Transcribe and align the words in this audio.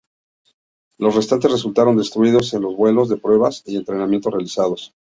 Los 0.97 1.13
restantes 1.13 1.51
resultaron 1.51 1.95
destruidos 1.95 2.55
en 2.55 2.63
los 2.63 2.75
vuelos 2.75 3.07
de 3.07 3.17
pruebas 3.17 3.61
y 3.67 3.77
entrenamiento 3.77 4.31
realizados. 4.31 4.95